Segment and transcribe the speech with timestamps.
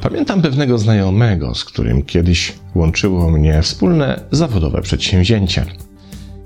[0.00, 5.66] Pamiętam pewnego znajomego, z którym kiedyś łączyło mnie wspólne zawodowe przedsięwzięcie.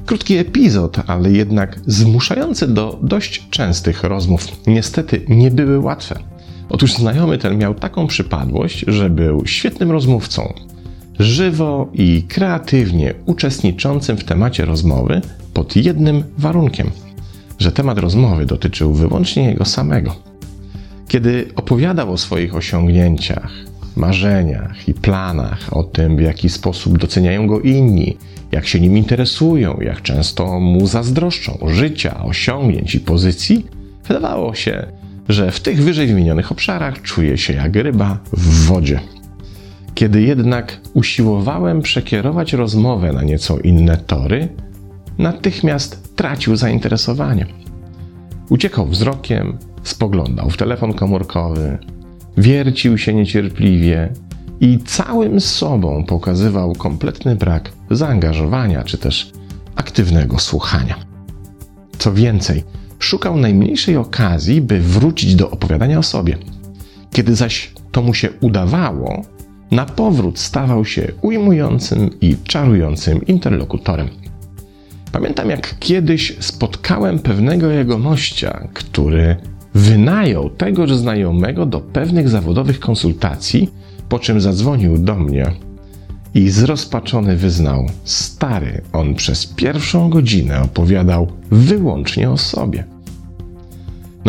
[0.07, 4.47] Krótki epizod, ale jednak zmuszający do dość częstych rozmów.
[4.67, 6.19] Niestety nie były łatwe.
[6.69, 10.55] Otóż znajomy ten miał taką przypadłość, że był świetnym rozmówcą.
[11.19, 15.21] Żywo i kreatywnie uczestniczącym w temacie rozmowy
[15.55, 16.91] pod jednym warunkiem,
[17.59, 20.15] że temat rozmowy dotyczył wyłącznie jego samego.
[21.09, 23.53] Kiedy opowiadał o swoich osiągnięciach,
[23.97, 28.17] marzeniach i planach, o tym, w jaki sposób doceniają go inni,
[28.53, 33.67] jak się nim interesują, jak często mu zazdroszczą życia, osiągnięć i pozycji,
[34.09, 34.87] wydawało się,
[35.29, 39.01] że w tych wyżej wymienionych obszarach czuje się jak ryba w wodzie.
[39.99, 44.49] Kiedy jednak usiłowałem przekierować rozmowę na nieco inne tory,
[45.19, 47.47] natychmiast tracił zainteresowanie.
[48.51, 51.79] Uciekał wzrokiem, spoglądał w telefon komórkowy,
[52.37, 54.13] wiercił się niecierpliwie
[54.61, 59.33] i całym sobą pokazywał kompletny brak zaangażowania czy też
[59.77, 60.97] aktywnego słuchania.
[61.99, 62.65] Co więcej,
[62.99, 66.39] szukał najmniejszej okazji, by wrócić do opowiadania o sobie.
[67.13, 69.23] Kiedy zaś to mu się udawało,
[69.71, 74.09] na powrót stawał się ujmującym i czarującym interlokutorem.
[75.13, 79.37] Pamiętam, jak kiedyś spotkałem pewnego jegomościa, który
[79.75, 83.71] wynajął tegoż znajomego do pewnych zawodowych konsultacji,
[84.09, 85.53] po czym zadzwonił do mnie
[86.35, 92.85] i zrozpaczony wyznał: Stary, on przez pierwszą godzinę opowiadał wyłącznie o sobie.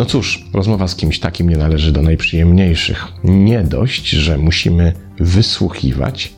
[0.00, 3.06] No cóż, rozmowa z kimś takim nie należy do najprzyjemniejszych.
[3.24, 6.32] Nie dość, że musimy wysłuchiwać,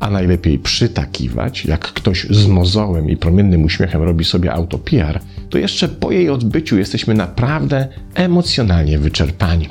[0.00, 5.20] a najlepiej przytakiwać, jak ktoś z mozołem i promiennym uśmiechem robi sobie auto-PR,
[5.50, 9.68] to jeszcze po jej odbyciu jesteśmy naprawdę emocjonalnie wyczerpani.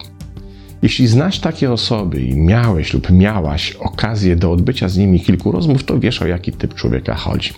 [0.81, 5.83] Jeśli znasz takie osoby i miałeś lub miałaś okazję do odbycia z nimi kilku rozmów,
[5.83, 7.53] to wiesz o jaki typ człowieka chodzi.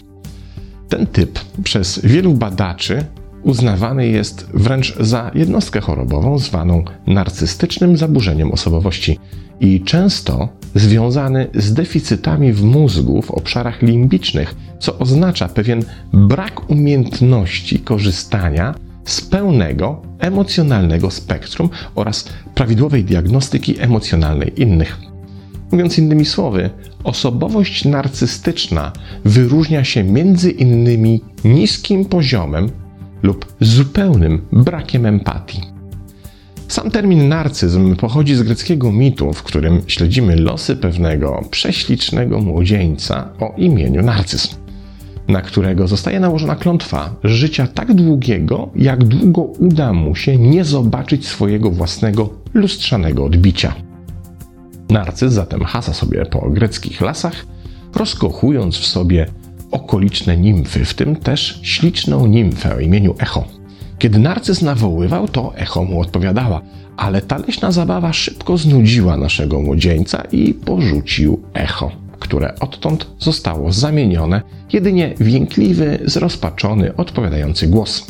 [0.89, 3.05] Ten typ przez wielu badaczy
[3.43, 9.19] uznawany jest wręcz za jednostkę chorobową zwaną narcystycznym zaburzeniem osobowości
[9.59, 17.79] i często związany z deficytami w mózgu w obszarach limbicznych, co oznacza pewien brak umiejętności
[17.79, 18.75] korzystania
[19.05, 24.97] z pełnego emocjonalnego spektrum oraz prawidłowej diagnostyki emocjonalnej innych.
[25.71, 26.69] Mówiąc innymi słowy,
[27.03, 28.91] osobowość narcystyczna
[29.25, 32.69] wyróżnia się między innymi niskim poziomem
[33.23, 35.61] lub zupełnym brakiem empatii.
[36.67, 43.53] Sam termin narcyzm pochodzi z greckiego mitu, w którym śledzimy losy pewnego prześlicznego młodzieńca o
[43.57, 44.55] imieniu Narcyz,
[45.27, 51.27] na którego zostaje nałożona klątwa życia tak długiego, jak długo uda mu się nie zobaczyć
[51.27, 53.73] swojego własnego lustrzanego odbicia.
[54.89, 57.45] Narcyz zatem hasa sobie po greckich lasach,
[57.95, 59.25] rozkochując w sobie
[59.71, 63.45] okoliczne nimfy, w tym też śliczną nimfę o imieniu Echo.
[63.99, 66.61] Kiedy narcyz nawoływał, to Echo mu odpowiadała,
[66.97, 74.41] ale ta leśna zabawa szybko znudziła naszego młodzieńca i porzucił Echo, które odtąd zostało zamienione
[74.73, 78.07] jedynie w jękliwy, zrozpaczony, odpowiadający głos.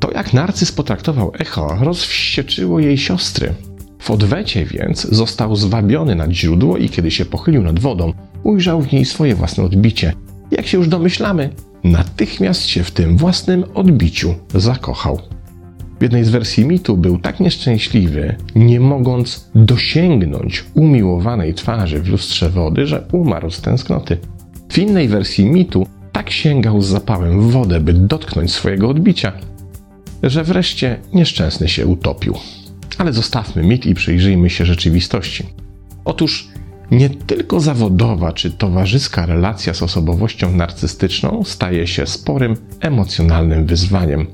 [0.00, 3.54] To, jak narcyz potraktował Echo, rozwścieczyło jej siostry.
[3.98, 8.12] W odwecie więc został zwabiony nad źródło i kiedy się pochylił nad wodą,
[8.42, 10.12] ujrzał w niej swoje własne odbicie–
[10.50, 11.50] jak się już domyślamy,
[11.84, 15.20] natychmiast się w tym własnym odbiciu zakochał.
[15.98, 22.50] W jednej z wersji mitu był tak nieszczęśliwy, nie mogąc dosięgnąć umiłowanej twarzy w lustrze
[22.50, 24.18] wody, że umarł z tęsknoty.
[24.68, 29.32] W innej wersji mitu tak sięgał z zapałem w wodę, by dotknąć swojego odbicia,
[30.22, 32.34] że wreszcie nieszczęsny się utopił.
[32.98, 35.46] Ale zostawmy mit i przyjrzyjmy się rzeczywistości.
[36.04, 36.48] Otóż
[36.90, 44.26] nie tylko zawodowa czy towarzyska relacja z osobowością narcystyczną staje się sporym emocjonalnym wyzwaniem.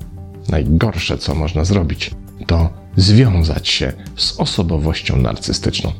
[0.49, 2.11] Najgorsze, co można zrobić,
[2.47, 5.91] to związać się z osobowością narcystyczną.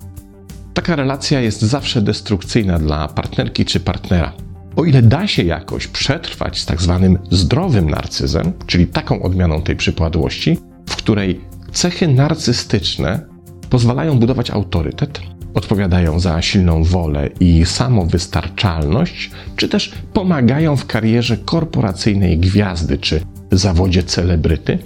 [0.73, 4.33] Taka relacja jest zawsze destrukcyjna dla partnerki czy partnera.
[4.75, 9.75] O ile da się jakoś przetrwać z tak zwanym zdrowym narcyzem, czyli taką odmianą tej
[9.75, 10.57] przypadłości,
[10.89, 11.41] w której
[11.71, 13.32] cechy narcystyczne
[13.73, 15.19] pozwalają budować autorytet,
[15.53, 23.21] odpowiadają za silną wolę i samowystarczalność, czy też pomagają w karierze korporacyjnej gwiazdy czy
[23.51, 24.79] zawodzie celebryty,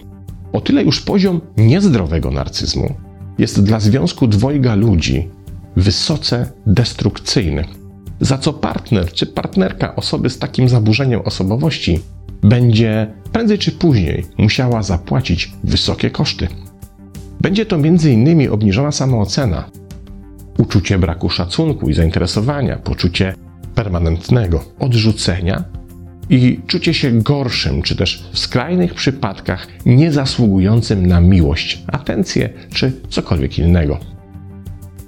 [0.53, 2.93] o tyle już poziom niezdrowego narcyzmu
[3.37, 5.29] jest dla związku dwojga ludzi
[5.75, 7.65] wysoce destrukcyjny.
[8.19, 11.99] za co partner czy partnerka osoby z takim zaburzeniem osobowości
[12.41, 16.47] będzie prędzej czy później musiała zapłacić wysokie koszty.
[17.41, 18.51] Będzie to m.in.
[18.51, 19.69] obniżona samoocena,
[20.57, 23.33] uczucie braku szacunku i zainteresowania, poczucie
[23.75, 25.63] permanentnego odrzucenia
[26.29, 33.59] i czucie się gorszym, czy też w skrajnych przypadkach niezasługującym na miłość, atencję czy cokolwiek
[33.59, 33.99] innego.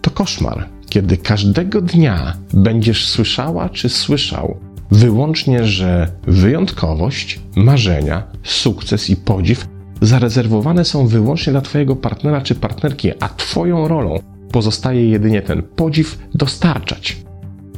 [0.01, 4.57] To koszmar, kiedy każdego dnia będziesz słyszała czy słyszał
[4.91, 9.67] wyłącznie, że wyjątkowość, marzenia, sukces i podziw
[10.01, 14.19] zarezerwowane są wyłącznie dla Twojego partnera czy partnerki, a Twoją rolą
[14.51, 17.17] pozostaje jedynie ten podziw dostarczać.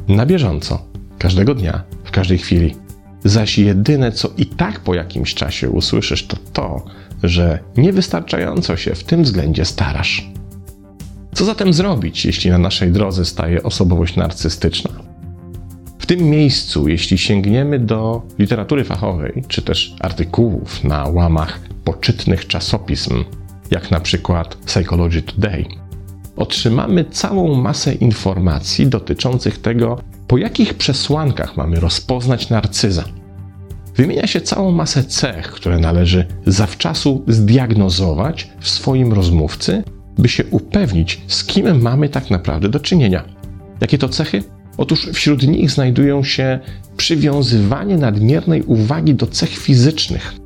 [0.08, 0.86] Na bieżąco,
[1.18, 2.74] każdego dnia, w każdej chwili.
[3.24, 6.84] Zaś jedyne, co i tak po jakimś czasie usłyszysz, to to,
[7.22, 10.30] że niewystarczająco się w tym względzie starasz.
[11.34, 14.90] Co zatem zrobić, jeśli na naszej drodze staje osobowość narcystyczna?
[15.98, 23.24] W tym miejscu, jeśli sięgniemy do literatury fachowej, czy też artykułów na łamach poczytnych czasopism,
[23.70, 25.64] jak na przykład Psychology Today,
[26.36, 33.04] otrzymamy całą masę informacji dotyczących tego, po jakich przesłankach mamy rozpoznać narcyza.
[33.96, 39.82] Wymienia się całą masę cech, które należy zawczasu zdiagnozować w swoim rozmówcy,
[40.18, 43.24] by się upewnić, z kim mamy tak naprawdę do czynienia.
[43.80, 44.42] Jakie to cechy?
[44.76, 46.58] Otóż wśród nich znajdują się
[46.96, 50.41] przywiązywanie nadmiernej uwagi do cech fizycznych.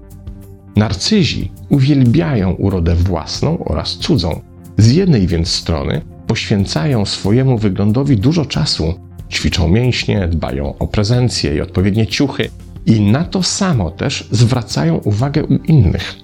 [0.77, 4.41] Narcyzi uwielbiają urodę własną oraz cudzą.
[4.79, 8.95] Z jednej więc strony poświęcają swojemu wyglądowi dużo czasu,
[9.31, 12.51] ćwiczą mięśnie, dbają o prezencję i odpowiednie ciuchy,
[12.87, 16.15] i na to samo też zwracają uwagę u innych.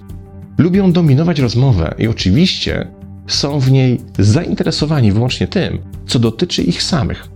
[0.57, 2.87] Lubią dominować rozmowę i oczywiście
[3.27, 7.27] są w niej zainteresowani wyłącznie tym, co dotyczy ich samych.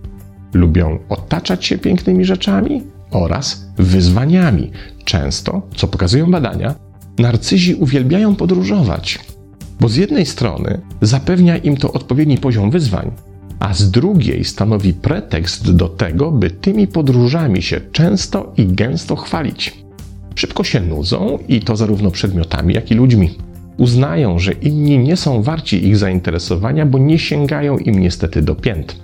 [0.54, 4.70] Lubią otaczać się pięknymi rzeczami oraz wyzwaniami.
[5.04, 6.74] Często, co pokazują badania,
[7.18, 9.18] narcyzi uwielbiają podróżować,
[9.80, 13.10] bo z jednej strony zapewnia im to odpowiedni poziom wyzwań,
[13.60, 19.84] a z drugiej stanowi pretekst do tego, by tymi podróżami się często i gęsto chwalić.
[20.34, 23.30] Szybko się nudzą i to zarówno przedmiotami, jak i ludźmi.
[23.76, 28.96] Uznają, że inni nie są warci ich zainteresowania, bo nie sięgają im niestety do pięt.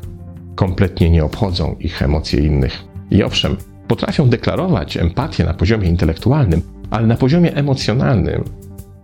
[0.55, 2.85] Kompletnie nie obchodzą ich emocje innych.
[3.11, 3.57] I owszem,
[3.89, 8.45] potrafią deklarować empatię na poziomie intelektualnym, ale na poziomie emocjonalnym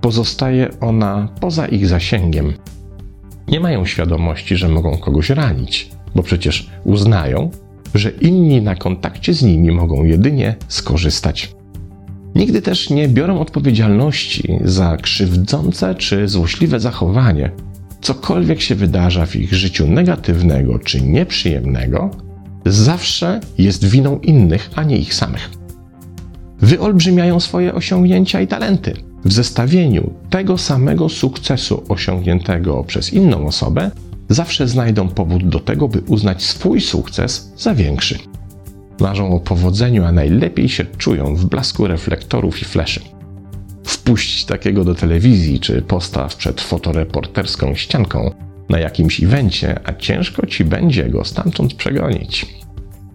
[0.00, 2.52] pozostaje ona poza ich zasięgiem.
[3.48, 7.50] Nie mają świadomości, że mogą kogoś ranić, bo przecież uznają,
[7.94, 11.54] że inni na kontakcie z nimi mogą jedynie skorzystać.
[12.34, 17.50] Nigdy też nie biorą odpowiedzialności za krzywdzące czy złośliwe zachowanie,
[18.00, 22.10] cokolwiek się wydarza w ich życiu negatywnego czy nieprzyjemnego,
[22.66, 25.59] zawsze jest winą innych, a nie ich samych.
[26.62, 33.90] Wyolbrzymiają swoje osiągnięcia i talenty w zestawieniu tego samego sukcesu osiągniętego przez inną osobę,
[34.28, 38.18] zawsze znajdą powód do tego, by uznać swój sukces za większy.
[39.00, 43.00] Marzą o powodzeniu, a najlepiej się czują w blasku reflektorów i fleszy.
[43.84, 48.30] Wpuść takiego do telewizji czy postaw przed fotoreporterską ścianką
[48.68, 52.46] na jakimś evencie, a ciężko ci będzie go stamtąd przegonić.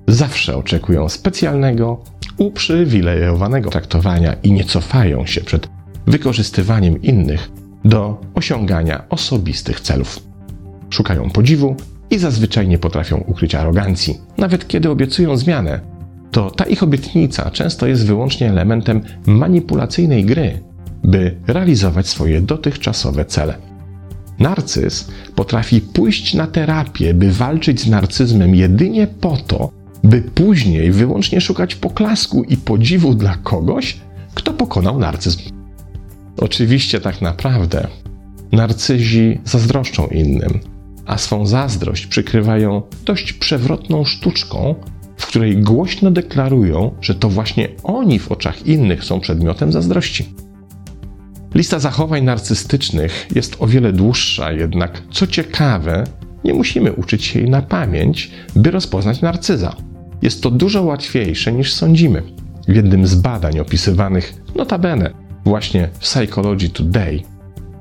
[0.08, 2.04] Zawsze oczekują specjalnego,
[2.38, 5.70] uprzywilejowanego traktowania i nie cofają się przed
[6.08, 7.52] wykorzystywaniem innych
[7.86, 10.20] do osiągania osobistych celów.
[10.90, 11.76] Szukają podziwu
[12.10, 15.80] i zazwyczaj nie potrafią ukryć arogancji, nawet kiedy obiecują zmianę.
[16.32, 20.60] To ta ich obietnica często jest wyłącznie elementem manipulacyjnej gry,
[21.04, 23.58] by realizować swoje dotychczasowe cele.
[24.40, 29.72] Narcyz potrafi pójść na terapię, by walczyć z narcyzmem jedynie po to,
[30.06, 33.98] by później wyłącznie szukać poklasku i podziwu dla kogoś,
[34.34, 35.40] kto pokonał narcyzm.
[36.38, 37.88] Oczywiście tak naprawdę
[38.52, 40.60] narcyzi zazdroszczą innym,
[41.06, 44.76] a swą zazdrość przykrywają dość przewrotną sztuczką,
[45.18, 50.26] w której głośno deklarują, że to właśnie oni w oczach innych są przedmiotem zazdrości.
[51.56, 56.04] Lista zachowań narcystycznych jest o wiele dłuższa, jednak co ciekawe,
[56.44, 59.76] nie musimy uczyć się jej na pamięć, by rozpoznać narcyza.
[60.26, 62.24] Jest to dużo łatwiejsze niż sądzimy.
[62.68, 65.12] W jednym z badań opisywanych notabene
[65.46, 67.22] właśnie w Psychology Today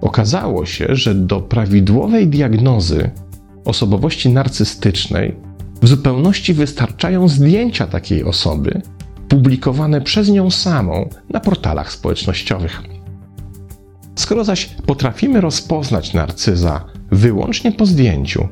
[0.01, 3.11] okazało się, że do prawidłowej diagnozy
[3.65, 5.37] osobowości narcystycznej
[5.83, 8.83] w zupełności wystarczają zdjęcia takiej osoby
[9.29, 12.83] publikowane przez nią samą na portalach społecznościowych.
[14.15, 18.49] Skoro zaś potrafimy rozpoznać narcyza wyłącznie po zdjęciu,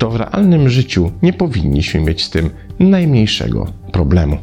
[0.00, 4.38] to w realnym życiu nie powinniśmy mieć z tym najmniejszego problemu.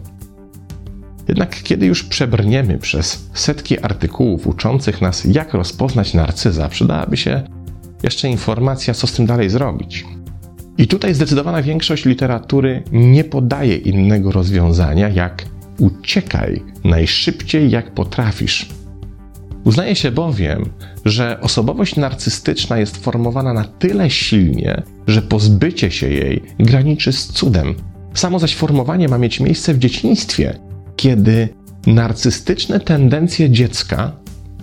[1.27, 7.43] Jednak kiedy już przebrniemy przez setki artykułów uczących nas, jak rozpoznać narcyza, przydałaby się
[8.03, 10.05] jeszcze informacja, co z tym dalej zrobić.
[10.77, 15.45] I tutaj zdecydowana większość literatury nie podaje innego rozwiązania, jak
[15.77, 18.69] uciekaj najszybciej jak potrafisz.
[19.67, 20.69] Uznaje się bowiem,
[21.05, 27.75] że osobowość narcystyczna jest formowana na tyle silnie, że pozbycie się jej graniczy z cudem.
[28.13, 30.59] Samo zaś formowanie ma mieć miejsce w dzieciństwie,
[30.95, 31.49] kiedy
[31.87, 34.11] narcystyczne tendencje dziecka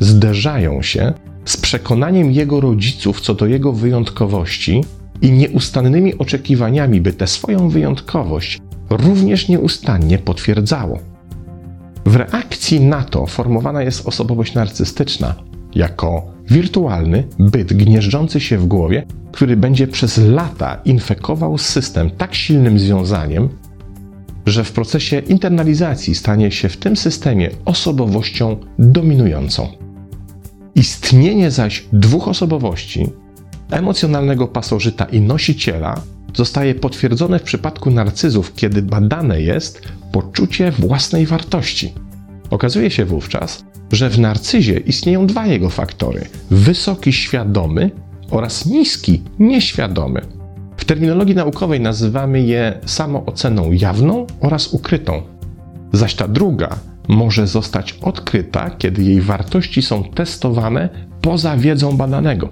[0.01, 1.13] zderzają się
[1.45, 4.85] z przekonaniem jego rodziców co do jego wyjątkowości
[5.23, 11.14] i nieustannymi oczekiwaniami, by tę swoją wyjątkowość również nieustannie potwierdzało.
[12.07, 15.35] W reakcji na to formowana jest osobowość narcystyczna
[15.75, 22.79] jako wirtualny byt gnieżdżący się w głowie, który będzie przez lata infekował system tak silnym
[22.79, 23.49] związaniem,
[24.47, 29.69] że w procesie internalizacji stanie się w tym systemie osobowością dominującą.
[30.75, 33.07] Istnienie zaś dwóch osobowości,
[33.71, 36.01] emocjonalnego pasożyta i nosiciela,
[36.35, 41.93] zostaje potwierdzone w przypadku narcyzów, kiedy badane jest poczucie własnej wartości.
[42.51, 47.91] Okazuje się wówczas, że w narcyzie istnieją dwa jego faktory: wysoki świadomy
[48.31, 50.21] oraz niski nieświadomy.
[50.77, 55.23] W terminologii naukowej nazywamy je samooceną jawną oraz ukrytą.
[55.93, 60.89] Zaś ta druga może zostać odkryta, kiedy jej wartości są testowane
[61.21, 62.49] poza wiedzą badanego.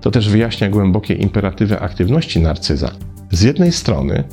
[0.00, 2.90] To też wyjaśnia głębokie imperatywy aktywności narcyza.
[3.30, 4.24] Z jednej strony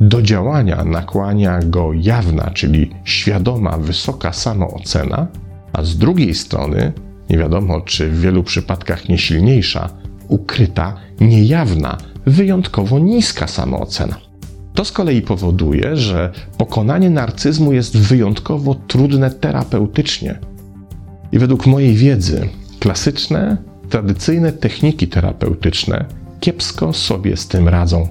[0.00, 5.26] do działania nakłania go jawna, czyli świadoma, wysoka samoocena,
[5.72, 6.92] a z drugiej strony,
[7.30, 9.90] nie wiadomo czy w wielu przypadkach nie silniejsza,
[10.28, 14.16] ukryta, niejawna, wyjątkowo niska samoocena.
[14.74, 20.38] To z kolei powoduje, że pokonanie narcyzmu jest wyjątkowo trudne terapeutycznie.
[21.32, 22.48] I według mojej wiedzy,
[22.78, 23.56] klasyczne,
[23.90, 26.04] tradycyjne techniki terapeutyczne
[26.40, 28.08] kiepsko sobie z tym radzą.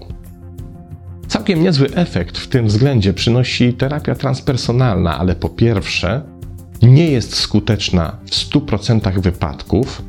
[1.28, 6.22] Całkiem niezły efekt w tym względzie przynosi terapia transpersonalna, ale po pierwsze,
[6.82, 10.02] nie jest skuteczna w 100% wypadków,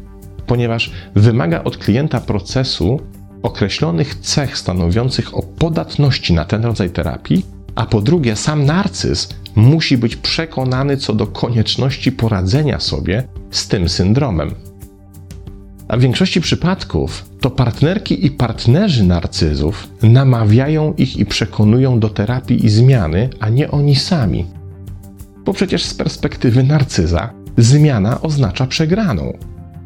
[0.46, 3.00] ponieważ wymaga od klienta procesu
[3.42, 9.98] określonych cech stanowiących o podatności na ten rodzaj terapii, a po drugie, sam narcyz musi
[9.98, 14.69] być przekonany co do konieczności poradzenia sobie z tym syndromem.
[15.90, 22.66] A w większości przypadków to partnerki i partnerzy narcyzów namawiają ich i przekonują do terapii
[22.66, 24.46] i zmiany, a nie oni sami.
[25.44, 29.38] Bo przecież z perspektywy narcyza zmiana oznacza przegraną.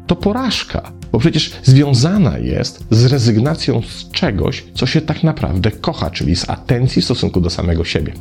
[0.07, 6.09] To porażka, bo przecież związana jest z rezygnacją z czegoś, co się tak naprawdę kocha,
[6.09, 8.13] czyli z atencji w stosunku do samego siebie.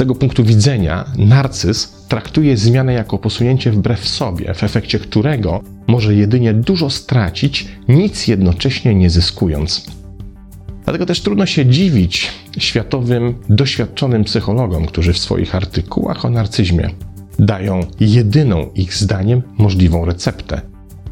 [0.00, 6.54] Tego punktu widzenia narcyz traktuje zmianę jako posunięcie wbrew sobie, w efekcie którego może jedynie
[6.54, 9.86] dużo stracić, nic jednocześnie nie zyskując.
[10.84, 16.90] Dlatego też trudno się dziwić światowym, doświadczonym psychologom, którzy w swoich artykułach o narcyzmie
[17.38, 20.60] dają jedyną ich zdaniem możliwą receptę.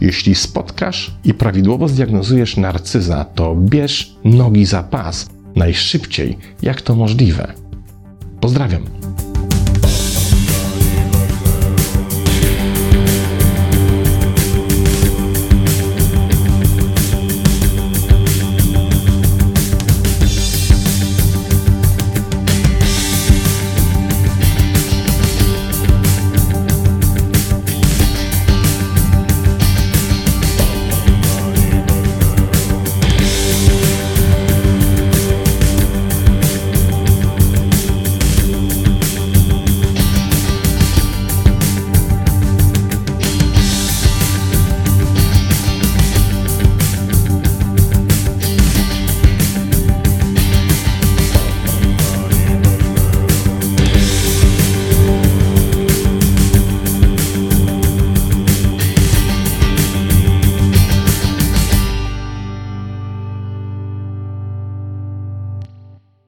[0.01, 7.68] Jeśli spotkasz i prawidłowo zdiagnozujesz narcyza, to bierz nogi za pas najszybciej, jak to możliwe.
[8.41, 8.85] Pozdrawiam.